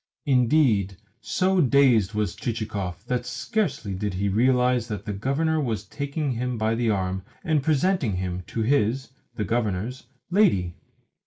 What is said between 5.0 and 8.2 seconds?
the Governor was taking him by the arm and presenting